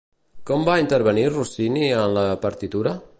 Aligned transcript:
Com 0.51 0.63
va 0.69 0.77
intervenir 0.83 1.27
Rossini 1.35 1.85
en 2.01 2.09
la 2.19 2.25
partitura? 2.47 2.99